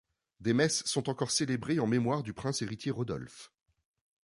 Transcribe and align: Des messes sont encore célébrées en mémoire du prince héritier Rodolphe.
Des 0.39 0.53
messes 0.55 0.83
sont 0.87 1.09
encore 1.11 1.29
célébrées 1.29 1.79
en 1.79 1.85
mémoire 1.85 2.23
du 2.23 2.33
prince 2.33 2.63
héritier 2.63 2.89
Rodolphe. 2.89 3.51